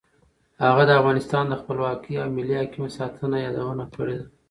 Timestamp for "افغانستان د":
0.99-1.53